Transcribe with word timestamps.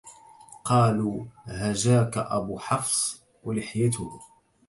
قالوا 0.63 1.25
هجاك 1.45 2.17
أبو 2.17 2.57
حفص 2.59 3.23
ولحيته 3.43 4.19